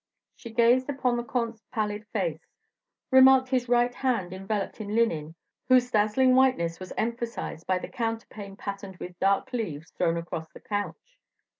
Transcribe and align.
She 0.35 0.49
gazed 0.49 0.89
upon 0.89 1.15
the 1.15 1.23
comte's 1.23 1.61
pallid 1.71 2.07
face; 2.07 2.47
remarked 3.11 3.49
his 3.49 3.69
right 3.69 3.93
hand 3.93 4.33
enveloped 4.33 4.81
in 4.81 4.95
linen 4.95 5.35
whose 5.69 5.91
dazzling 5.91 6.33
whiteness 6.33 6.79
was 6.79 6.91
emphasized 6.97 7.67
by 7.67 7.77
the 7.77 7.87
counterpane 7.87 8.55
patterned 8.57 8.97
with 8.97 9.19
dark 9.19 9.53
leaves 9.53 9.91
thrown 9.91 10.17
across 10.17 10.49
the 10.49 10.59
couch. 10.59 11.19